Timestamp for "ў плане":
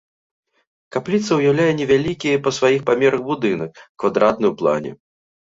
4.51-4.91